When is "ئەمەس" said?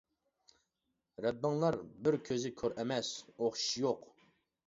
2.85-3.11